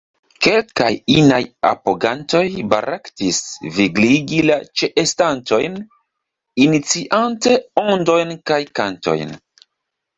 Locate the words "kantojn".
8.83-9.41